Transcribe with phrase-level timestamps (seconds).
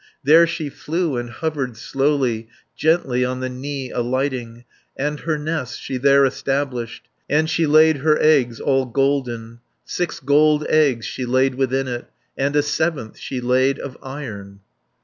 [0.23, 4.65] There she flew, and hovered slowly, Gently on the knee alighting,
[4.97, 10.19] And her nest she there established, And she laid her eggs all golden, 210 Six
[10.19, 14.61] gold eggs she laid within it, And a seventh she laid of iron.